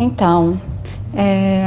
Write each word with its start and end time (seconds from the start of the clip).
Então, 0.00 0.60
é... 1.12 1.66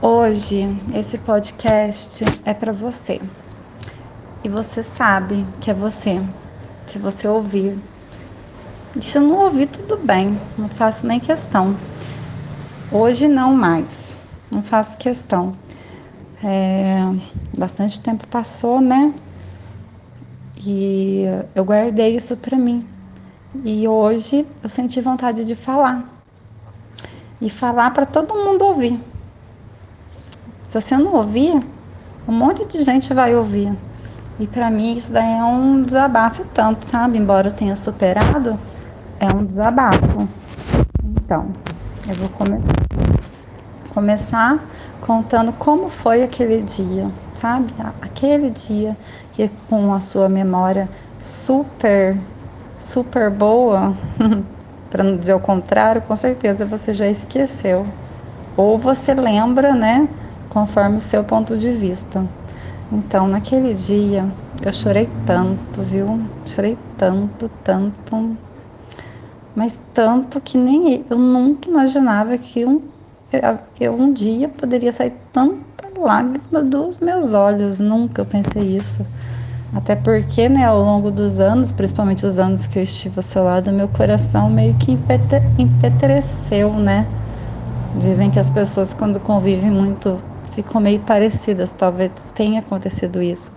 hoje 0.00 0.68
esse 0.94 1.18
podcast 1.18 2.24
é 2.44 2.54
para 2.54 2.72
você. 2.72 3.20
E 4.44 4.48
você 4.48 4.84
sabe 4.84 5.44
que 5.60 5.72
é 5.72 5.74
você, 5.74 6.22
se 6.86 6.96
você 7.00 7.26
ouvir. 7.26 7.76
E 8.94 9.02
se 9.02 9.18
eu 9.18 9.22
não 9.22 9.34
ouvir, 9.40 9.66
tudo 9.66 9.96
bem, 9.96 10.38
não 10.56 10.68
faço 10.68 11.04
nem 11.04 11.18
questão. 11.18 11.76
Hoje 12.92 13.26
não 13.26 13.52
mais, 13.52 14.20
não 14.52 14.62
faço 14.62 14.96
questão. 14.96 15.54
É... 16.40 17.00
Bastante 17.58 18.00
tempo 18.00 18.28
passou, 18.28 18.80
né? 18.80 19.12
E 20.64 21.24
eu 21.52 21.64
guardei 21.64 22.14
isso 22.14 22.36
para 22.36 22.56
mim 22.56 22.93
e 23.62 23.86
hoje 23.86 24.46
eu 24.62 24.68
senti 24.68 25.00
vontade 25.00 25.44
de 25.44 25.54
falar. 25.54 26.04
E 27.40 27.50
falar 27.50 27.90
para 27.90 28.06
todo 28.06 28.34
mundo 28.34 28.64
ouvir. 28.64 29.00
Se 30.64 30.80
você 30.80 30.96
não 30.96 31.14
ouvir, 31.14 31.62
um 32.26 32.32
monte 32.32 32.66
de 32.66 32.82
gente 32.82 33.12
vai 33.12 33.34
ouvir. 33.34 33.72
E 34.40 34.46
para 34.46 34.70
mim 34.70 34.94
isso 34.96 35.12
daí 35.12 35.38
é 35.38 35.44
um 35.44 35.82
desabafo 35.82 36.44
tanto, 36.52 36.84
sabe? 36.86 37.18
Embora 37.18 37.48
eu 37.48 37.52
tenha 37.52 37.76
superado, 37.76 38.58
é 39.20 39.26
um 39.32 39.44
desabafo. 39.44 40.28
Então, 41.04 41.52
eu 42.08 42.14
vou 42.14 42.28
come 42.30 42.60
começar 43.90 44.58
contando 45.00 45.52
como 45.52 45.88
foi 45.88 46.24
aquele 46.24 46.62
dia, 46.62 47.08
sabe? 47.36 47.72
Aquele 48.02 48.50
dia 48.50 48.96
que 49.32 49.48
com 49.68 49.94
a 49.94 50.00
sua 50.00 50.28
memória 50.28 50.88
super 51.20 52.18
super 52.84 53.30
boa, 53.30 53.94
para 54.90 55.02
não 55.02 55.16
dizer 55.16 55.34
o 55.34 55.40
contrário, 55.40 56.02
com 56.02 56.14
certeza 56.14 56.66
você 56.66 56.92
já 56.92 57.08
esqueceu. 57.08 57.86
Ou 58.56 58.78
você 58.78 59.14
lembra, 59.14 59.74
né, 59.74 60.08
conforme 60.48 60.96
o 60.96 61.00
seu 61.00 61.24
ponto 61.24 61.56
de 61.56 61.72
vista. 61.72 62.24
Então, 62.92 63.26
naquele 63.26 63.74
dia, 63.74 64.24
eu 64.64 64.72
chorei 64.72 65.10
tanto, 65.26 65.82
viu? 65.82 66.20
Chorei 66.44 66.78
tanto, 66.96 67.50
tanto. 67.64 68.36
Mas 69.54 69.78
tanto 69.92 70.40
que 70.40 70.56
nem 70.58 71.04
eu 71.08 71.18
nunca 71.18 71.68
imaginava 71.68 72.36
que 72.38 72.64
um, 72.64 72.82
que 73.74 73.88
um 73.88 74.12
dia 74.12 74.48
poderia 74.48 74.92
sair 74.92 75.12
tanta 75.32 75.64
lágrima 75.98 76.62
dos 76.62 76.98
meus 76.98 77.32
olhos. 77.32 77.80
Nunca 77.80 78.22
eu 78.22 78.26
pensei 78.26 78.76
isso. 78.76 79.04
Até 79.74 79.96
porque, 79.96 80.48
né, 80.48 80.64
ao 80.64 80.80
longo 80.80 81.10
dos 81.10 81.40
anos, 81.40 81.72
principalmente 81.72 82.24
os 82.24 82.38
anos 82.38 82.66
que 82.66 82.78
eu 82.78 82.82
estive 82.84 83.16
ao 83.16 83.22
seu 83.22 83.42
lado, 83.42 83.72
meu 83.72 83.88
coração 83.88 84.48
meio 84.48 84.74
que 84.74 84.92
empetreceu, 85.58 86.72
né? 86.74 87.04
Dizem 88.00 88.30
que 88.30 88.38
as 88.38 88.48
pessoas, 88.48 88.92
quando 88.92 89.18
convivem 89.18 89.70
muito, 89.70 90.20
ficam 90.52 90.80
meio 90.80 91.00
parecidas. 91.00 91.72
Talvez 91.72 92.12
tenha 92.34 92.60
acontecido 92.60 93.20
isso. 93.20 93.50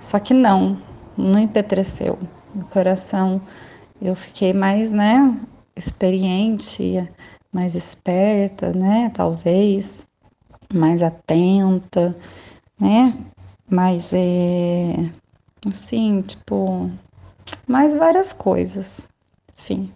Só 0.00 0.18
que 0.18 0.34
não, 0.34 0.76
não 1.16 1.38
empetreceu. 1.38 2.18
Meu 2.52 2.66
coração, 2.66 3.40
eu 4.00 4.16
fiquei 4.16 4.52
mais, 4.52 4.90
né, 4.90 5.32
experiente, 5.76 7.08
mais 7.52 7.76
esperta, 7.76 8.72
né, 8.72 9.12
talvez, 9.14 10.04
mais 10.72 11.02
atenta, 11.02 12.16
né, 12.80 13.14
mais 13.70 14.12
é, 14.12 14.94
Assim, 15.66 16.22
tipo, 16.22 16.90
mais 17.66 17.94
várias 17.94 18.32
coisas. 18.32 19.06
Enfim. 19.58 19.92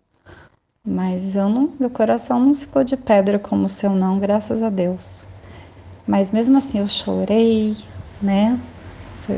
Mas 0.84 1.34
eu 1.34 1.48
não, 1.48 1.72
meu 1.80 1.90
coração 1.90 2.38
não 2.38 2.54
ficou 2.54 2.84
de 2.84 2.96
pedra 2.96 3.38
como 3.38 3.66
o 3.66 3.68
seu 3.68 3.90
não, 3.90 4.20
graças 4.20 4.62
a 4.62 4.70
Deus. 4.70 5.26
Mas 6.06 6.30
mesmo 6.30 6.56
assim 6.56 6.78
eu 6.78 6.88
chorei, 6.88 7.76
né? 8.22 8.60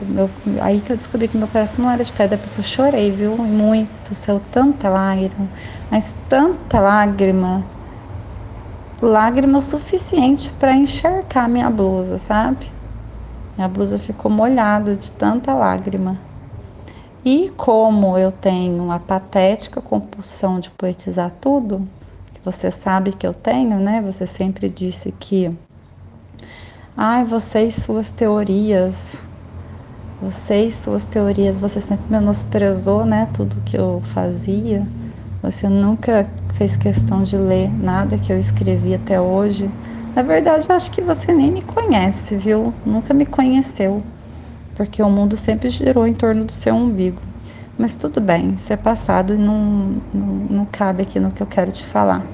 Meu, 0.06 0.30
aí 0.60 0.82
que 0.82 0.92
eu 0.92 0.96
descobri 0.96 1.28
que 1.28 1.36
meu 1.36 1.48
coração 1.48 1.84
não 1.84 1.90
era 1.90 2.04
de 2.04 2.12
pedra, 2.12 2.36
porque 2.36 2.60
eu 2.60 2.64
chorei, 2.64 3.10
viu? 3.10 3.38
Muito, 3.38 4.14
saiu 4.14 4.38
tanta 4.38 4.90
lágrima, 4.90 5.48
mas 5.90 6.14
tanta 6.28 6.78
lágrima, 6.78 7.64
lágrima 9.00 9.56
o 9.56 9.60
suficiente 9.62 10.50
para 10.58 10.76
encharcar 10.76 11.48
minha 11.48 11.70
blusa, 11.70 12.18
sabe? 12.18 12.66
Minha 13.58 13.66
blusa 13.66 13.98
ficou 13.98 14.30
molhada 14.30 14.94
de 14.94 15.10
tanta 15.10 15.52
lágrima. 15.52 16.16
E 17.24 17.50
como 17.56 18.16
eu 18.16 18.30
tenho 18.30 18.84
uma 18.84 19.00
patética 19.00 19.80
compulsão 19.80 20.60
de 20.60 20.70
poetizar 20.70 21.32
tudo, 21.40 21.82
que 22.32 22.40
você 22.44 22.70
sabe 22.70 23.10
que 23.10 23.26
eu 23.26 23.34
tenho, 23.34 23.80
né? 23.80 24.00
Você 24.00 24.26
sempre 24.26 24.70
disse 24.70 25.10
que 25.10 25.50
ai, 26.96 27.24
você 27.24 27.64
e 27.64 27.72
suas 27.72 28.10
teorias, 28.10 29.16
você 30.20 30.66
e 30.66 30.70
suas 30.70 31.04
teorias, 31.04 31.58
você 31.58 31.80
sempre 31.80 32.06
menosprezou, 32.08 33.04
né, 33.04 33.26
tudo 33.32 33.60
que 33.64 33.76
eu 33.76 34.00
fazia. 34.04 34.86
Você 35.42 35.68
nunca 35.68 36.30
fez 36.54 36.76
questão 36.76 37.24
de 37.24 37.36
ler 37.36 37.72
nada 37.82 38.18
que 38.18 38.32
eu 38.32 38.38
escrevi 38.38 38.94
até 38.94 39.20
hoje. 39.20 39.68
Na 40.18 40.24
verdade, 40.24 40.66
eu 40.68 40.74
acho 40.74 40.90
que 40.90 41.00
você 41.00 41.32
nem 41.32 41.52
me 41.52 41.62
conhece, 41.62 42.34
viu? 42.34 42.74
Nunca 42.84 43.14
me 43.14 43.24
conheceu, 43.24 44.02
porque 44.74 45.00
o 45.00 45.08
mundo 45.08 45.36
sempre 45.36 45.70
girou 45.70 46.04
em 46.08 46.12
torno 46.12 46.44
do 46.44 46.50
seu 46.50 46.74
umbigo. 46.74 47.22
Mas 47.78 47.94
tudo 47.94 48.20
bem, 48.20 48.54
isso 48.54 48.72
é 48.72 48.76
passado 48.76 49.34
e 49.34 49.38
não, 49.38 50.02
não, 50.12 50.26
não 50.50 50.66
cabe 50.66 51.04
aqui 51.04 51.20
no 51.20 51.30
que 51.30 51.40
eu 51.40 51.46
quero 51.46 51.70
te 51.70 51.84
falar. 51.84 52.26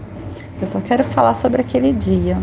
Eu 0.58 0.66
só 0.66 0.80
quero 0.80 1.04
falar 1.04 1.34
sobre 1.34 1.60
aquele 1.60 1.92
dia, 1.92 2.42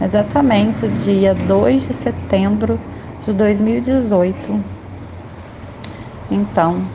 exatamente 0.00 0.86
o 0.86 0.88
dia 0.88 1.34
2 1.34 1.86
de 1.86 1.92
setembro 1.92 2.80
de 3.22 3.34
2018. 3.34 4.64
Então, 6.30 6.88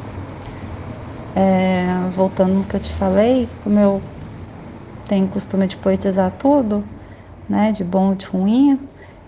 é, 1.36 1.86
voltando 2.10 2.56
no 2.56 2.64
que 2.64 2.76
eu 2.76 2.80
te 2.80 2.92
falei, 2.92 3.48
como 3.64 3.78
eu 3.78 4.02
tenho 5.08 5.28
costume 5.28 5.68
de 5.68 5.78
poetizar 5.78 6.32
tudo, 6.32 6.84
né, 7.48 7.72
de 7.72 7.84
bom 7.84 8.14
e 8.14 8.16
de 8.16 8.26
ruim, 8.26 8.80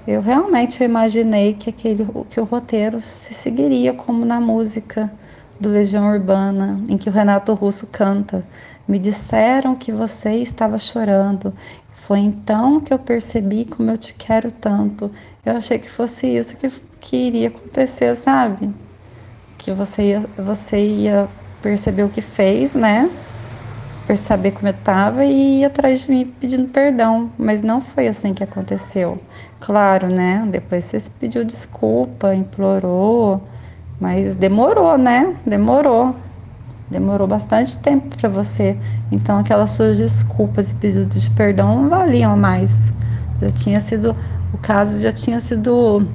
eu 0.06 0.22
realmente 0.22 0.84
imaginei 0.84 1.54
que 1.54 1.70
aquele 1.70 2.08
que 2.30 2.40
o 2.40 2.46
roteiro 2.46 3.02
se 3.02 3.34
seguiria 3.34 3.94
como 3.94 4.26
na 4.26 4.40
música 4.40 5.12
do 5.60 5.70
Legião 5.70 6.10
Urbana, 6.12 6.80
em 6.88 6.98
que 6.98 7.10
o 7.10 7.12
Renato 7.12 7.54
Russo 7.54 7.88
canta: 7.88 8.48
"Me 8.88 8.98
disseram 9.00 9.76
que 9.76 9.92
você 9.92 10.36
estava 10.36 10.80
chorando. 10.80 11.54
Foi 11.92 12.20
então 12.20 12.80
que 12.80 12.94
eu 12.94 13.00
percebi 13.00 13.66
como 13.66 13.92
eu 13.92 13.98
te 13.98 14.14
quero 14.14 14.52
tanto. 14.52 15.12
Eu 15.46 15.58
achei 15.58 15.78
que 15.80 15.90
fosse 15.90 16.28
isso 16.28 16.56
que, 16.58 16.70
que 17.02 17.18
iria 17.18 17.50
acontecer, 17.50 18.16
sabe? 18.16 18.74
Que 19.58 19.74
você 19.74 20.04
ia, 20.12 20.22
você 20.38 20.78
ia 20.80 21.30
perceber 21.62 22.04
o 22.04 22.10
que 22.10 22.22
fez, 22.22 22.74
né? 22.74 23.10
Perceber 24.08 24.52
como 24.52 24.70
eu 24.70 24.72
estava 24.72 25.26
e 25.26 25.60
ir 25.60 25.66
atrás 25.66 26.02
de 26.02 26.10
mim 26.10 26.34
pedindo 26.40 26.70
perdão, 26.70 27.30
mas 27.38 27.62
não 27.62 27.82
foi 27.82 28.08
assim 28.08 28.34
que 28.34 28.44
aconteceu. 28.44 29.22
Claro, 29.60 30.08
né? 30.08 30.48
Depois 30.50 30.86
você 30.86 31.00
pediu 31.20 31.44
desculpa, 31.44 32.34
implorou, 32.34 33.46
mas 34.00 34.34
demorou, 34.34 34.98
né? 34.98 35.36
Demorou. 35.46 36.16
Demorou 36.90 37.28
bastante 37.28 37.78
tempo 37.80 38.16
para 38.16 38.30
você. 38.30 38.78
Então 39.12 39.38
aquelas 39.38 39.72
suas 39.72 39.98
desculpas 39.98 40.72
e 40.72 40.76
pedidos 40.76 41.22
de 41.22 41.30
perdão 41.32 41.82
não 41.82 41.90
valiam 41.90 42.38
mais. 42.38 42.94
Já 43.42 43.52
tinha 43.52 43.82
sido 43.82 44.16
o 44.54 44.58
caso 44.58 45.02
já 45.02 45.12
tinha 45.12 45.42
sido 45.42 46.08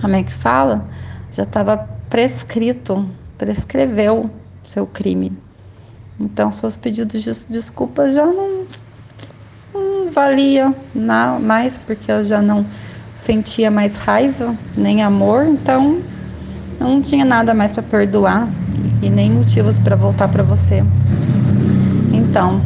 como 0.00 0.14
é 0.14 0.22
que 0.22 0.32
fala? 0.32 0.84
Já 1.32 1.42
estava 1.42 1.76
prescrito, 2.08 3.08
prescreveu 3.36 4.30
seu 4.62 4.86
crime. 4.86 5.43
Então, 6.18 6.50
seus 6.50 6.76
pedidos 6.76 7.22
de 7.22 7.52
desculpa 7.52 8.08
já 8.08 8.24
não, 8.24 8.66
não 9.74 10.10
não, 10.94 11.40
mais, 11.40 11.76
porque 11.76 12.10
eu 12.10 12.24
já 12.24 12.40
não 12.40 12.64
sentia 13.18 13.70
mais 13.70 13.96
raiva, 13.96 14.54
nem 14.76 15.02
amor, 15.02 15.46
então 15.46 16.00
não 16.78 17.00
tinha 17.00 17.24
nada 17.24 17.52
mais 17.52 17.72
para 17.72 17.82
perdoar 17.82 18.48
e 19.02 19.10
nem 19.10 19.30
motivos 19.30 19.78
para 19.78 19.96
voltar 19.96 20.28
para 20.28 20.42
você. 20.42 20.84
Então, 22.12 22.60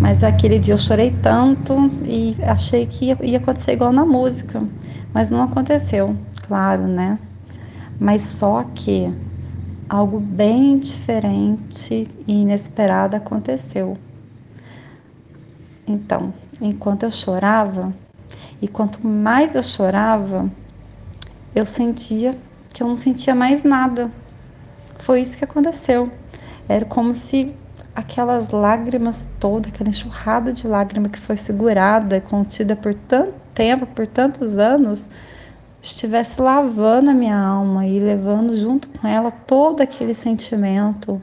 mas 0.00 0.22
aquele 0.22 0.58
dia 0.58 0.74
eu 0.74 0.78
chorei 0.78 1.10
tanto 1.10 1.90
e 2.04 2.36
achei 2.42 2.86
que 2.86 3.06
ia, 3.06 3.18
ia 3.22 3.38
acontecer 3.38 3.72
igual 3.72 3.92
na 3.92 4.04
música, 4.04 4.62
mas 5.12 5.28
não 5.28 5.42
aconteceu, 5.42 6.14
claro, 6.46 6.86
né? 6.86 7.18
Mas 7.98 8.22
só 8.22 8.64
que 8.74 9.12
algo 9.88 10.18
bem 10.18 10.78
diferente 10.78 12.08
e 12.26 12.32
inesperado 12.42 13.16
aconteceu. 13.16 13.96
Então, 15.86 16.34
enquanto 16.60 17.04
eu 17.04 17.10
chorava, 17.10 17.92
e 18.60 18.66
quanto 18.66 19.06
mais 19.06 19.54
eu 19.54 19.62
chorava, 19.62 20.50
eu 21.54 21.64
sentia 21.64 22.36
que 22.72 22.82
eu 22.82 22.88
não 22.88 22.96
sentia 22.96 23.34
mais 23.34 23.62
nada. 23.62 24.10
Foi 24.98 25.20
isso 25.20 25.36
que 25.36 25.44
aconteceu. 25.44 26.10
Era 26.68 26.84
como 26.84 27.14
se 27.14 27.54
aquelas 27.94 28.50
lágrimas 28.50 29.28
todas, 29.40 29.72
aquela 29.72 29.88
enxurrada 29.88 30.52
de 30.52 30.66
lágrima 30.66 31.08
que 31.08 31.18
foi 31.18 31.36
segurada, 31.36 32.20
contida 32.20 32.76
por 32.76 32.92
tanto 32.92 33.34
tempo, 33.54 33.86
por 33.86 34.06
tantos 34.06 34.58
anos, 34.58 35.08
estivesse 35.80 36.40
lavando 36.40 37.10
a 37.10 37.14
minha 37.14 37.38
alma 37.38 37.86
e 37.86 37.98
levando 38.00 38.56
junto 38.56 38.88
com 38.88 39.06
ela 39.06 39.30
todo 39.30 39.80
aquele 39.80 40.14
sentimento, 40.14 41.20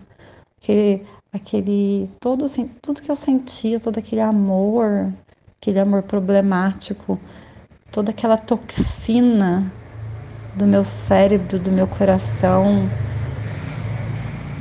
aquele, 0.62 1.06
aquele 1.32 2.10
todo, 2.20 2.46
tudo 2.82 3.02
que 3.02 3.12
eu 3.12 3.16
sentia, 3.16 3.80
todo 3.80 3.98
aquele 3.98 4.22
amor, 4.22 5.14
aquele 5.62 5.80
amor 5.80 6.04
problemático, 6.04 7.20
toda 7.92 8.12
aquela 8.12 8.38
toxina 8.38 9.72
do 10.56 10.66
meu 10.66 10.84
cérebro, 10.84 11.60
do 11.60 11.72
meu 11.72 11.88
coração, 11.88 12.90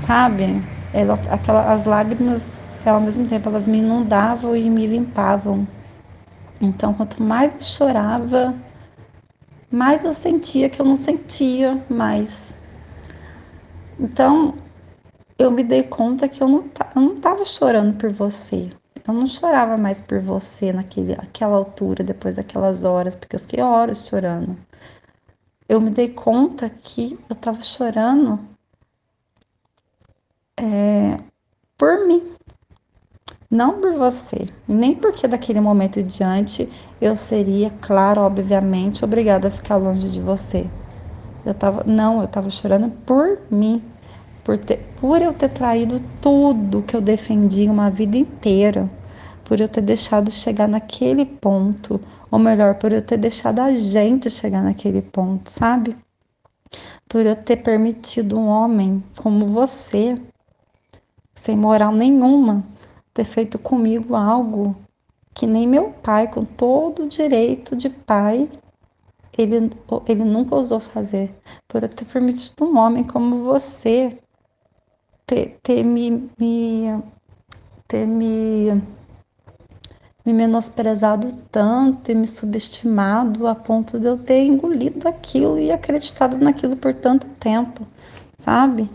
sabe? 0.01 0.63
Ela, 0.93 1.15
aquela, 1.31 1.73
as 1.73 1.85
lágrimas, 1.85 2.49
ao 2.85 3.01
mesmo 3.01 3.27
tempo, 3.27 3.49
elas 3.49 3.67
me 3.67 3.79
inundavam 3.79 4.57
e 4.57 4.69
me 4.69 4.87
limpavam. 4.87 5.67
Então, 6.61 6.95
quanto 6.95 7.23
mais 7.23 7.55
eu 7.55 7.63
chorava, 7.63 8.55
mais 9.73 10.05
eu 10.05 10.13
sentia 10.13 10.69
que 10.69 10.81
eu 10.81 10.85
não 10.85 10.95
sentia 10.95 11.83
mais. 11.89 12.57
Então, 13.99 14.55
eu 15.39 15.51
me 15.51 15.65
dei 15.65 15.83
conta 15.83 16.29
que 16.29 16.43
eu 16.43 16.49
não, 16.49 16.71
eu 16.95 17.01
não 17.01 17.17
estava 17.17 17.45
chorando 17.45 17.97
por 17.97 18.11
você. 18.11 18.71
Eu 19.07 19.15
não 19.15 19.27
chorava 19.27 19.77
mais 19.77 20.01
por 20.01 20.21
você 20.21 20.73
naquele, 20.73 21.17
naquela 21.17 21.57
altura, 21.57 22.05
depois 22.05 22.37
daquelas 22.37 22.85
horas, 22.85 23.15
porque 23.15 23.35
eu 23.35 23.41
fiquei 23.41 23.63
horas 23.63 24.07
chorando. 24.07 24.57
Eu 25.69 25.81
me 25.81 25.91
dei 25.91 26.11
conta 26.11 26.69
que 26.69 27.19
eu 27.29 27.35
estava 27.35 27.63
chorando 27.63 28.39
é, 30.57 31.19
por 31.79 32.07
mim, 32.07 32.35
não 33.51 33.81
por 33.81 33.95
você, 33.95 34.49
nem 34.69 34.95
porque 34.95 35.27
daquele 35.27 35.61
momento 35.61 35.99
em 35.99 36.07
diante 36.07 36.71
eu 37.03 37.17
seria, 37.17 37.69
claro, 37.81 38.21
obviamente, 38.21 39.05
obrigada 39.05 39.49
a 39.49 39.51
ficar 39.51 39.75
longe 39.75 40.09
de 40.09 40.21
você. 40.21 40.71
Eu 41.45 41.53
tava, 41.53 41.83
não, 41.85 42.21
eu 42.21 42.27
estava 42.27 42.49
chorando 42.49 42.89
por 43.05 43.41
mim, 43.51 43.83
por, 44.45 44.57
ter, 44.57 44.79
por 45.01 45.21
eu 45.21 45.35
ter 45.35 45.49
traído 45.49 46.01
tudo 46.21 46.83
que 46.83 46.95
eu 46.95 47.01
defendi 47.01 47.69
uma 47.69 47.91
vida 47.91 48.17
inteira, 48.17 48.89
por 49.45 49.61
eu 49.61 49.67
ter 49.67 49.81
deixado 49.81 50.31
chegar 50.31 50.69
naquele 50.69 51.27
ponto, 51.27 52.01
ou 52.31 52.39
melhor, 52.39 52.77
por 52.77 52.93
eu 52.93 53.03
ter 53.03 53.17
deixado 53.17 53.59
a 53.59 53.75
gente 53.75 54.31
chegar 54.31 54.63
naquele 54.63 55.03
ponto, 55.03 55.51
sabe? 55.51 55.97
Por 57.09 57.27
eu 57.27 57.35
ter 57.35 57.57
permitido 57.57 58.39
um 58.39 58.47
homem 58.47 59.03
como 59.17 59.47
você 59.49 60.17
sem 61.35 61.57
moral 61.57 61.91
nenhuma, 61.91 62.63
ter 63.13 63.25
feito 63.25 63.59
comigo 63.59 64.15
algo 64.15 64.77
que 65.35 65.47
nem 65.47 65.67
meu 65.67 65.91
pai, 65.91 66.29
com 66.29 66.45
todo 66.45 67.05
o 67.05 67.09
direito 67.09 67.75
de 67.75 67.89
pai, 67.89 68.49
ele, 69.37 69.71
ele 70.07 70.25
nunca 70.25 70.55
ousou 70.55 70.79
fazer. 70.79 71.35
Por 71.67 71.87
ter 71.89 72.05
permitido 72.05 72.65
um 72.65 72.77
homem 72.77 73.05
como 73.05 73.45
você 73.45 74.19
ter, 75.27 75.59
ter 75.63 75.83
me, 75.83 76.31
me, 76.39 77.03
ter 77.89 78.07
me, 78.07 78.83
me 80.25 80.33
menosprezado 80.33 81.33
tanto 81.51 82.11
e 82.11 82.15
me 82.15 82.29
subestimado 82.29 83.47
a 83.47 83.55
ponto 83.55 83.99
de 83.99 84.07
eu 84.07 84.19
ter 84.19 84.45
engolido 84.45 85.09
aquilo 85.09 85.59
e 85.59 85.73
acreditado 85.73 86.37
naquilo 86.37 86.77
por 86.77 86.93
tanto 86.95 87.27
tempo, 87.41 87.87
sabe? 88.39 88.91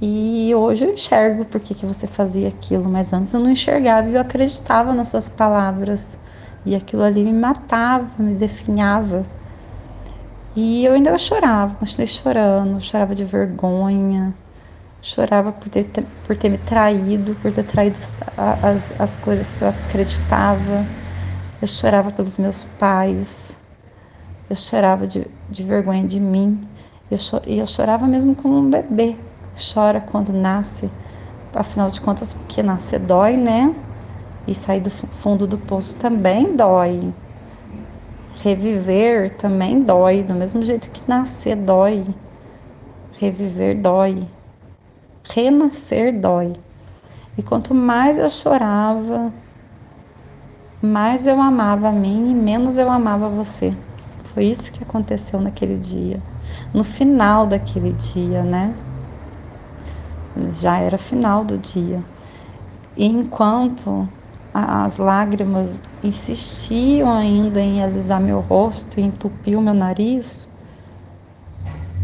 E 0.00 0.54
hoje 0.54 0.84
eu 0.84 0.92
enxergo 0.92 1.44
por 1.44 1.60
que, 1.60 1.74
que 1.74 1.84
você 1.84 2.06
fazia 2.06 2.48
aquilo, 2.48 2.88
mas 2.88 3.12
antes 3.12 3.32
eu 3.32 3.40
não 3.40 3.50
enxergava 3.50 4.08
e 4.08 4.14
eu 4.14 4.20
acreditava 4.20 4.94
nas 4.94 5.08
suas 5.08 5.28
palavras. 5.28 6.18
E 6.64 6.74
aquilo 6.74 7.02
ali 7.02 7.24
me 7.24 7.32
matava, 7.32 8.10
me 8.22 8.34
definhava. 8.34 9.26
E 10.54 10.84
eu 10.84 10.92
ainda 10.92 11.16
chorava, 11.18 11.74
continuei 11.76 12.06
chorando, 12.06 12.80
chorava 12.80 13.14
de 13.14 13.24
vergonha, 13.24 14.34
chorava 15.00 15.52
por 15.52 15.68
ter, 15.68 15.84
por 16.22 16.36
ter 16.36 16.48
me 16.48 16.58
traído, 16.58 17.34
por 17.36 17.52
ter 17.52 17.64
traído 17.64 17.98
as, 18.36 18.92
as 18.98 19.16
coisas 19.16 19.52
que 19.52 19.62
eu 19.62 19.68
acreditava. 19.68 20.88
Eu 21.60 21.66
chorava 21.68 22.10
pelos 22.12 22.38
meus 22.38 22.64
pais, 22.64 23.58
eu 24.48 24.56
chorava 24.56 25.06
de, 25.06 25.26
de 25.48 25.62
vergonha 25.62 26.04
de 26.06 26.20
mim, 26.20 26.68
eu, 27.10 27.18
e 27.46 27.58
eu 27.58 27.66
chorava 27.66 28.06
mesmo 28.06 28.34
como 28.34 28.58
um 28.58 28.70
bebê, 28.70 29.16
chora 29.58 30.00
quando 30.00 30.32
nasce, 30.32 30.90
afinal 31.54 31.90
de 31.90 32.00
contas, 32.00 32.32
porque 32.32 32.62
nascer 32.62 32.98
dói, 33.00 33.36
né? 33.36 33.74
E 34.46 34.54
sair 34.54 34.80
do 34.80 34.90
fundo 34.90 35.46
do 35.46 35.58
poço 35.58 35.96
também 35.96 36.56
dói. 36.56 37.12
Reviver 38.42 39.36
também 39.36 39.82
dói, 39.82 40.22
do 40.22 40.34
mesmo 40.34 40.64
jeito 40.64 40.90
que 40.90 41.08
nascer 41.08 41.56
dói. 41.56 42.04
Reviver 43.18 43.80
dói. 43.80 44.26
Renascer 45.24 46.18
dói. 46.18 46.54
E 47.36 47.42
quanto 47.42 47.74
mais 47.74 48.16
eu 48.16 48.28
chorava, 48.30 49.32
mais 50.80 51.26
eu 51.26 51.40
amava 51.40 51.88
a 51.88 51.92
mim 51.92 52.30
e 52.30 52.34
menos 52.34 52.78
eu 52.78 52.88
amava 52.90 53.28
você. 53.28 53.76
Foi 54.22 54.44
isso 54.44 54.72
que 54.72 54.82
aconteceu 54.82 55.40
naquele 55.40 55.76
dia. 55.76 56.22
No 56.72 56.84
final 56.84 57.46
daquele 57.46 57.92
dia, 57.92 58.42
né? 58.42 58.74
Já 60.52 60.78
era 60.78 60.98
final 60.98 61.44
do 61.44 61.58
dia. 61.58 62.04
E 62.96 63.06
enquanto 63.06 64.08
as 64.52 64.96
lágrimas 64.98 65.82
insistiam 66.02 67.10
ainda 67.12 67.60
em 67.60 67.82
alisar 67.82 68.20
meu 68.20 68.40
rosto 68.40 69.00
e 69.00 69.02
entupir 69.02 69.58
o 69.58 69.62
meu 69.62 69.74
nariz, 69.74 70.48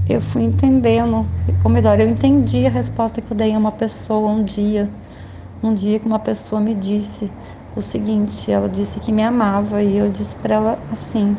eu 0.07 0.21
fui 0.21 0.43
entendendo, 0.43 1.27
ou 1.63 1.71
melhor, 1.71 1.99
eu 1.99 2.09
entendi 2.09 2.67
a 2.67 2.71
resposta 2.71 3.23
que 3.23 3.33
eu 3.33 3.37
dei 3.37 3.55
a 3.55 3.59
uma 3.59 3.73
pessoa 3.73 4.31
um 4.31 4.45
dia. 4.45 4.93
Um 5.63 5.75
dia 5.75 6.01
que 6.01 6.07
uma 6.07 6.19
pessoa 6.21 6.61
me 6.61 6.75
disse 6.75 7.33
o 7.75 7.81
seguinte, 7.81 8.51
ela 8.51 8.69
disse 8.69 9.01
que 9.01 9.13
me 9.13 9.23
amava 9.23 9.83
e 9.83 9.97
eu 9.97 10.11
disse 10.11 10.37
para 10.37 10.55
ela 10.57 10.87
assim, 10.91 11.39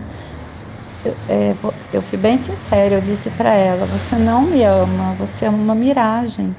eu, 1.03 1.17
é, 1.27 1.55
eu 1.91 2.01
fui 2.01 2.17
bem 2.17 2.37
sincera, 2.37 2.95
eu 2.95 3.01
disse 3.01 3.29
para 3.31 3.53
ela, 3.53 3.85
você 3.85 4.17
não 4.17 4.49
me 4.49 4.63
ama, 4.63 5.13
você 5.13 5.45
é 5.45 5.49
uma 5.49 5.75
miragem. 5.75 6.55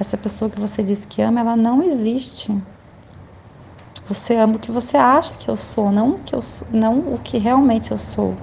Essa 0.00 0.16
pessoa 0.16 0.50
que 0.50 0.58
você 0.58 0.82
diz 0.82 1.04
que 1.04 1.20
ama, 1.20 1.40
ela 1.40 1.54
não 1.54 1.82
existe. 1.82 2.50
Você 4.06 4.34
ama 4.34 4.56
o 4.56 4.58
que 4.58 4.72
você 4.72 4.96
acha 4.96 5.34
que 5.34 5.50
eu 5.50 5.58
sou, 5.58 5.92
não 5.92 6.12
o 6.12 6.18
que, 6.20 6.34
eu 6.34 6.40
sou, 6.40 6.66
não 6.70 7.00
o 7.12 7.18
que 7.18 7.36
realmente 7.36 7.90
eu 7.90 7.98
sou. 7.98 8.34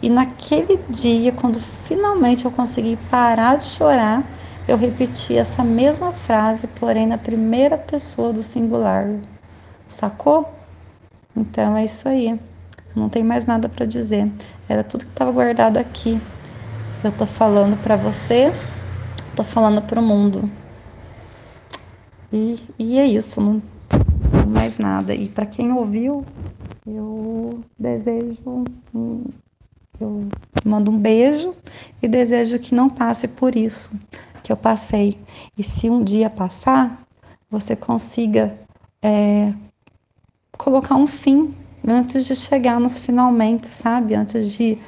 E 0.00 0.08
naquele 0.08 0.84
dia, 0.88 1.32
quando 1.32 1.58
finalmente 1.58 2.44
eu 2.44 2.52
consegui 2.52 2.96
parar 2.96 3.56
de 3.56 3.64
chorar, 3.64 4.22
eu 4.68 4.76
repeti 4.76 5.36
essa 5.36 5.64
mesma 5.64 6.12
frase, 6.12 6.68
porém 6.68 7.04
na 7.04 7.18
primeira 7.18 7.76
pessoa 7.76 8.32
do 8.32 8.42
singular. 8.42 9.08
Sacou? 9.88 10.48
Então 11.36 11.76
é 11.76 11.84
isso 11.84 12.08
aí. 12.08 12.38
Não 12.94 13.08
tem 13.08 13.24
mais 13.24 13.44
nada 13.44 13.68
para 13.68 13.84
dizer. 13.84 14.30
Era 14.68 14.84
tudo 14.84 15.04
que 15.04 15.10
estava 15.10 15.32
guardado 15.32 15.78
aqui. 15.78 16.20
Eu 17.02 17.10
tô 17.10 17.26
falando 17.26 17.76
para 17.76 17.96
você 17.96 18.52
tô 19.34 19.44
falando 19.44 19.82
pro 19.82 20.02
mundo. 20.02 20.50
E, 22.32 22.56
e 22.78 22.98
é 22.98 23.06
isso, 23.06 23.40
não, 23.40 23.62
não 24.32 24.46
mais 24.46 24.78
nada. 24.78 25.14
E 25.14 25.28
para 25.28 25.46
quem 25.46 25.72
ouviu, 25.72 26.24
eu 26.86 27.64
desejo, 27.78 28.64
eu 30.00 30.28
mando 30.64 30.90
um 30.90 30.98
beijo 30.98 31.54
e 32.02 32.08
desejo 32.08 32.58
que 32.58 32.74
não 32.74 32.88
passe 32.88 33.28
por 33.28 33.54
isso 33.56 33.92
que 34.42 34.52
eu 34.52 34.56
passei. 34.56 35.18
E 35.56 35.62
se 35.62 35.88
um 35.88 36.04
dia 36.04 36.28
passar, 36.28 37.02
você 37.50 37.74
consiga 37.74 38.58
é, 39.02 39.52
colocar 40.58 40.96
um 40.96 41.06
fim 41.06 41.54
antes 41.86 42.26
de 42.26 42.36
chegar 42.36 42.78
nos 42.78 42.98
finalmente, 42.98 43.66
sabe? 43.66 44.14
Antes 44.14 44.52
de, 44.52 44.78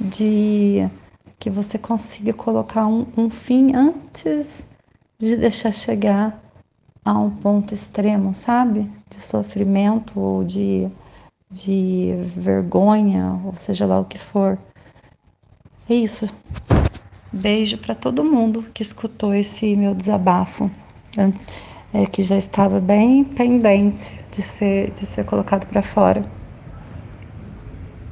de 0.00 0.88
que 1.38 1.50
você 1.50 1.78
consiga 1.78 2.32
colocar 2.32 2.86
um, 2.86 3.06
um 3.16 3.30
fim 3.30 3.74
antes 3.74 4.66
de 5.18 5.36
deixar 5.36 5.72
chegar 5.72 6.42
a 7.04 7.18
um 7.18 7.30
ponto 7.30 7.74
extremo, 7.74 8.32
sabe? 8.32 8.90
De 9.10 9.22
sofrimento 9.22 10.18
ou 10.18 10.42
de, 10.42 10.88
de 11.50 12.14
vergonha, 12.34 13.40
ou 13.44 13.54
seja 13.54 13.86
lá 13.86 14.00
o 14.00 14.04
que 14.04 14.18
for. 14.18 14.58
É 15.88 15.94
isso. 15.94 16.28
Beijo 17.30 17.76
para 17.78 17.94
todo 17.94 18.24
mundo 18.24 18.64
que 18.72 18.82
escutou 18.82 19.34
esse 19.34 19.76
meu 19.76 19.94
desabafo, 19.94 20.70
é, 21.92 22.06
que 22.06 22.22
já 22.22 22.36
estava 22.36 22.80
bem 22.80 23.22
pendente 23.24 24.18
de 24.30 24.40
ser, 24.40 24.90
de 24.92 25.04
ser 25.04 25.24
colocado 25.24 25.66
para 25.66 25.82
fora. 25.82 26.24